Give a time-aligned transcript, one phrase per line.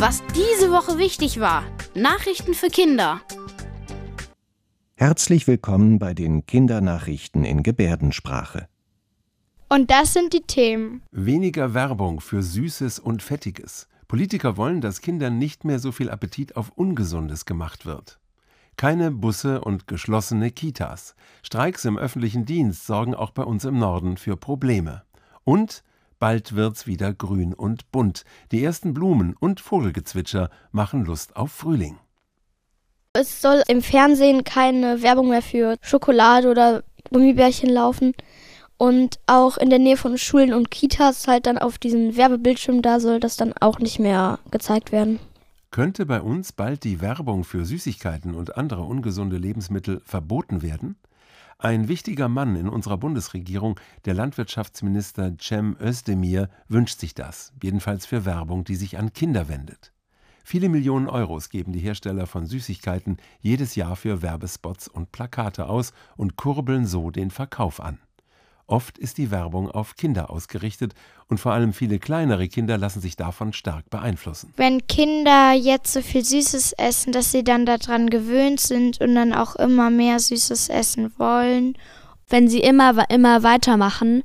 [0.00, 1.62] Was diese Woche wichtig war.
[1.94, 3.20] Nachrichten für Kinder.
[4.94, 8.66] Herzlich willkommen bei den Kindernachrichten in Gebärdensprache.
[9.68, 11.02] Und das sind die Themen.
[11.10, 13.88] Weniger Werbung für Süßes und Fettiges.
[14.08, 18.20] Politiker wollen, dass Kindern nicht mehr so viel Appetit auf Ungesundes gemacht wird.
[18.78, 21.14] Keine Busse und geschlossene Kitas.
[21.42, 25.02] Streiks im öffentlichen Dienst sorgen auch bei uns im Norden für Probleme.
[25.44, 25.84] Und
[26.20, 28.24] bald wird's wieder grün und bunt.
[28.52, 31.98] Die ersten Blumen und Vogelgezwitscher machen Lust auf Frühling.
[33.12, 38.12] Es soll im Fernsehen keine Werbung mehr für Schokolade oder Gummibärchen laufen.
[38.76, 43.00] Und auch in der Nähe von Schulen und Kitas halt dann auf diesen Werbebildschirm, da
[43.00, 45.18] soll das dann auch nicht mehr gezeigt werden.
[45.70, 50.96] Könnte bei uns bald die Werbung für Süßigkeiten und andere ungesunde Lebensmittel verboten werden?
[51.62, 58.24] Ein wichtiger Mann in unserer Bundesregierung, der Landwirtschaftsminister Cem Özdemir, wünscht sich das, jedenfalls für
[58.24, 59.92] Werbung, die sich an Kinder wendet.
[60.42, 65.92] Viele Millionen Euros geben die Hersteller von Süßigkeiten jedes Jahr für Werbespots und Plakate aus
[66.16, 67.98] und kurbeln so den Verkauf an.
[68.70, 70.94] Oft ist die Werbung auf Kinder ausgerichtet
[71.26, 74.54] und vor allem viele kleinere Kinder lassen sich davon stark beeinflussen.
[74.56, 79.32] Wenn Kinder jetzt so viel Süßes essen, dass sie dann daran gewöhnt sind und dann
[79.32, 81.76] auch immer mehr Süßes essen wollen.
[82.28, 84.22] Wenn sie immer, immer weitermachen,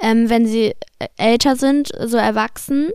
[0.00, 2.90] ähm, wenn sie äh, älter sind, so erwachsen,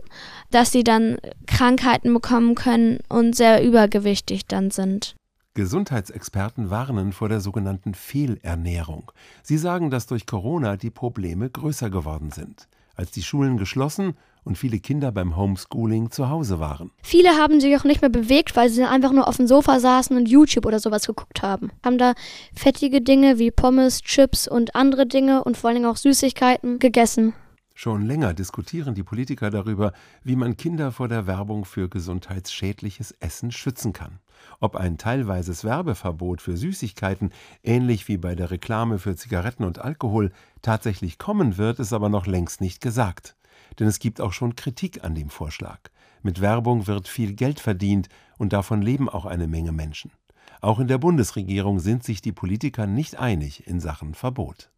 [0.50, 5.14] dass sie dann Krankheiten bekommen können und sehr übergewichtig dann sind.
[5.60, 9.12] Gesundheitsexperten warnen vor der sogenannten Fehlernährung.
[9.42, 12.66] Sie sagen, dass durch Corona die Probleme größer geworden sind.
[12.96, 16.92] Als die Schulen geschlossen und viele Kinder beim Homeschooling zu Hause waren.
[17.02, 20.16] Viele haben sich auch nicht mehr bewegt, weil sie einfach nur auf dem Sofa saßen
[20.16, 21.70] und YouTube oder sowas geguckt haben.
[21.84, 22.14] Haben da
[22.54, 27.34] fettige Dinge wie Pommes, Chips und andere Dinge und vor allem auch Süßigkeiten gegessen.
[27.82, 33.50] Schon länger diskutieren die Politiker darüber, wie man Kinder vor der Werbung für gesundheitsschädliches Essen
[33.50, 34.18] schützen kann.
[34.60, 37.30] Ob ein teilweises Werbeverbot für Süßigkeiten,
[37.62, 42.26] ähnlich wie bei der Reklame für Zigaretten und Alkohol, tatsächlich kommen wird, ist aber noch
[42.26, 43.34] längst nicht gesagt.
[43.78, 45.80] Denn es gibt auch schon Kritik an dem Vorschlag.
[46.20, 50.12] Mit Werbung wird viel Geld verdient und davon leben auch eine Menge Menschen.
[50.60, 54.70] Auch in der Bundesregierung sind sich die Politiker nicht einig in Sachen Verbot.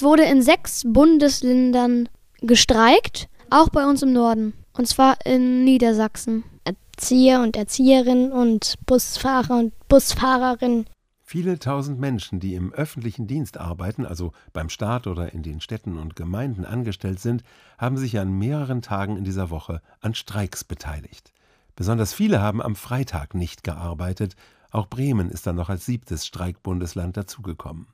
[0.00, 2.08] Es wurde in sechs Bundesländern
[2.40, 4.54] gestreikt, auch bei uns im Norden.
[4.72, 6.44] Und zwar in Niedersachsen.
[6.64, 10.86] Erzieher und Erzieherinnen und Busfahrer und Busfahrerinnen.
[11.22, 15.98] Viele tausend Menschen, die im öffentlichen Dienst arbeiten, also beim Staat oder in den Städten
[15.98, 17.42] und Gemeinden angestellt sind,
[17.78, 21.32] haben sich an mehreren Tagen in dieser Woche an Streiks beteiligt.
[21.76, 24.34] Besonders viele haben am Freitag nicht gearbeitet.
[24.70, 27.86] Auch Bremen ist dann noch als siebtes Streikbundesland dazugekommen.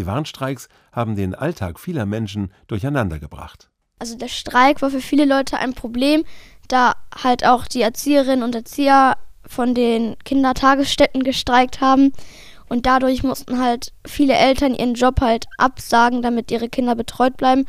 [0.00, 3.68] Die Warnstreiks haben den Alltag vieler Menschen durcheinandergebracht.
[3.98, 6.24] Also der Streik war für viele Leute ein Problem,
[6.68, 12.14] da halt auch die Erzieherinnen und Erzieher von den Kindertagesstätten gestreikt haben.
[12.70, 17.66] Und dadurch mussten halt viele Eltern ihren Job halt absagen, damit ihre Kinder betreut bleiben.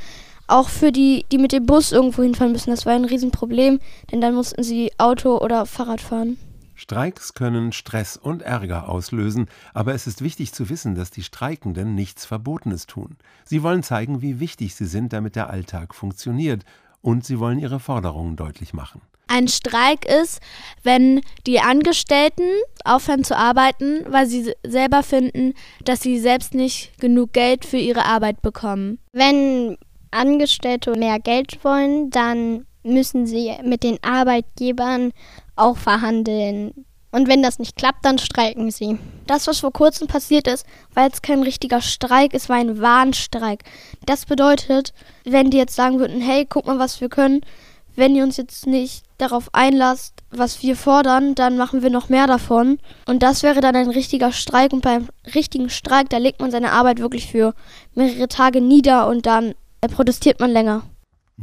[0.48, 4.22] Auch für die, die mit dem Bus irgendwo hinfahren müssen, das war ein Riesenproblem, denn
[4.22, 6.38] dann mussten sie Auto oder Fahrrad fahren.
[6.82, 11.94] Streiks können Stress und Ärger auslösen, aber es ist wichtig zu wissen, dass die Streikenden
[11.94, 13.18] nichts Verbotenes tun.
[13.46, 16.64] Sie wollen zeigen, wie wichtig sie sind, damit der Alltag funktioniert,
[17.02, 19.00] und sie wollen ihre Forderungen deutlich machen.
[19.28, 20.42] Ein Streik ist,
[20.82, 22.50] wenn die Angestellten
[22.84, 25.54] aufhören zu arbeiten, weil sie selber finden,
[25.86, 28.98] dass sie selbst nicht genug Geld für ihre Arbeit bekommen.
[29.12, 29.78] Wenn
[30.10, 35.12] Angestellte mehr Geld wollen, dann müssen sie mit den Arbeitgebern
[35.56, 36.86] auch verhandeln.
[37.12, 38.98] Und wenn das nicht klappt, dann streiken sie.
[39.28, 43.64] Das, was vor kurzem passiert ist, war jetzt kein richtiger Streik, es war ein Warnstreik.
[44.06, 44.94] Das bedeutet,
[45.26, 47.42] wenn die jetzt sagen würden, hey, guck mal, was wir können,
[47.96, 52.26] wenn ihr uns jetzt nicht darauf einlasst, was wir fordern, dann machen wir noch mehr
[52.26, 52.80] davon.
[53.06, 54.72] Und das wäre dann ein richtiger Streik.
[54.72, 57.54] Und beim richtigen Streik, da legt man seine Arbeit wirklich für
[57.94, 60.84] mehrere Tage nieder und dann protestiert man länger.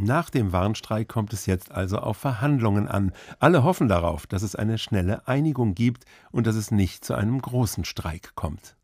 [0.00, 3.12] Nach dem Warnstreik kommt es jetzt also auf Verhandlungen an.
[3.40, 7.42] Alle hoffen darauf, dass es eine schnelle Einigung gibt und dass es nicht zu einem
[7.42, 8.76] großen Streik kommt.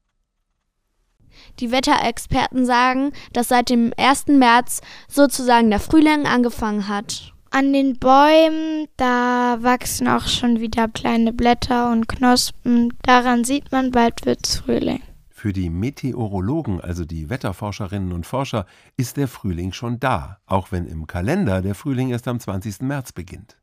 [1.60, 4.26] Die Wetterexperten sagen, dass seit dem 1.
[4.26, 7.32] März sozusagen der Frühling angefangen hat.
[7.50, 12.92] An den Bäumen, da wachsen auch schon wieder kleine Blätter und Knospen.
[13.02, 15.00] Daran sieht man, bald wird's Frühling.
[15.44, 18.64] Für die Meteorologen, also die Wetterforscherinnen und Forscher,
[18.96, 22.80] ist der Frühling schon da, auch wenn im Kalender der Frühling erst am 20.
[22.80, 23.58] März beginnt.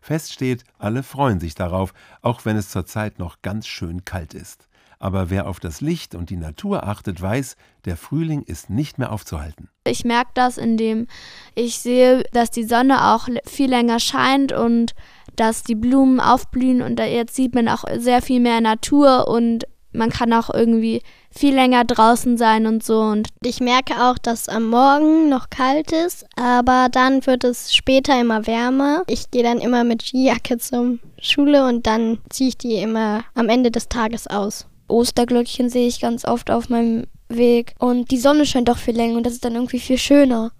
[0.00, 1.92] Fest steht, alle freuen sich darauf,
[2.22, 4.68] auch wenn es zurzeit noch ganz schön kalt ist.
[5.00, 9.10] Aber wer auf das Licht und die Natur achtet, weiß, der Frühling ist nicht mehr
[9.10, 9.68] aufzuhalten.
[9.82, 11.08] Ich merke das, indem
[11.56, 14.94] ich sehe, dass die Sonne auch viel länger scheint und
[15.34, 20.10] dass die Blumen aufblühen und jetzt sieht man auch sehr viel mehr Natur und man
[20.10, 23.00] kann auch irgendwie viel länger draußen sein und so.
[23.00, 28.20] Und ich merke auch, dass am Morgen noch kalt ist, aber dann wird es später
[28.20, 29.02] immer wärmer.
[29.06, 33.48] Ich gehe dann immer mit Skijacke zur Schule und dann ziehe ich die immer am
[33.48, 34.66] Ende des Tages aus.
[34.88, 39.16] Osterglöckchen sehe ich ganz oft auf meinem Weg und die Sonne scheint doch viel länger
[39.16, 40.52] und das ist dann irgendwie viel schöner.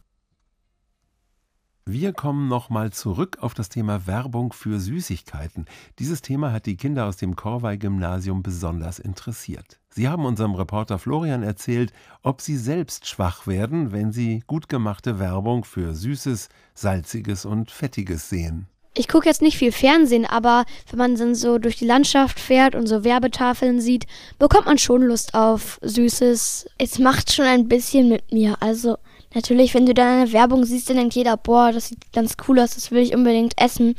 [1.86, 5.66] Wir kommen nochmal zurück auf das Thema Werbung für Süßigkeiten.
[5.98, 9.80] Dieses Thema hat die Kinder aus dem Korwei-Gymnasium besonders interessiert.
[9.90, 11.92] Sie haben unserem Reporter Florian erzählt,
[12.22, 18.30] ob sie selbst schwach werden, wenn sie gut gemachte Werbung für Süßes, Salziges und Fettiges
[18.30, 18.66] sehen.
[18.96, 22.74] Ich gucke jetzt nicht viel Fernsehen, aber wenn man dann so durch die Landschaft fährt
[22.74, 24.06] und so Werbetafeln sieht,
[24.38, 26.66] bekommt man schon Lust auf Süßes.
[26.78, 28.56] Es macht schon ein bisschen mit mir.
[28.60, 28.96] Also
[29.34, 32.60] Natürlich, wenn du dann eine Werbung siehst, dann denkt jeder, boah, das sieht ganz cool
[32.60, 33.94] aus, das will ich unbedingt essen.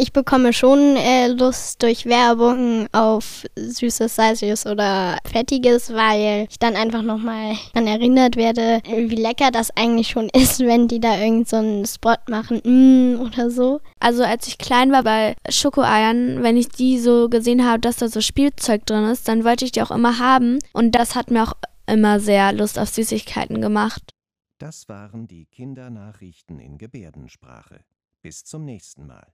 [0.00, 6.76] Ich bekomme schon äh, Lust durch Werbung auf süßes, salziges oder fettiges, weil ich dann
[6.76, 11.48] einfach nochmal dann erinnert werde, wie lecker das eigentlich schon ist, wenn die da irgend
[11.48, 13.80] so einen Spot machen mm, oder so.
[13.98, 18.06] Also als ich klein war bei Schokoeiern, wenn ich die so gesehen habe, dass da
[18.06, 21.42] so Spielzeug drin ist, dann wollte ich die auch immer haben und das hat mir
[21.42, 21.54] auch
[21.88, 24.12] immer sehr Lust auf Süßigkeiten gemacht.
[24.58, 27.84] Das waren die Kindernachrichten in Gebärdensprache.
[28.22, 29.32] Bis zum nächsten Mal.